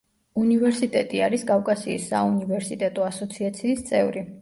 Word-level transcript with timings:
უნივერსიტეტი 0.43 1.21
არის 1.27 1.45
კავკასიის 1.51 2.09
საუნივერსიტეტო 2.15 3.09
ასოციაციის 3.13 3.91
წევრი. 3.93 4.31